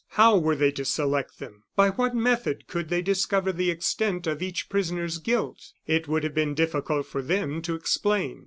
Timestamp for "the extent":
3.51-4.25